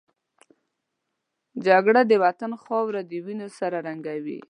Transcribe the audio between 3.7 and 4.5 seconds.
رنګوي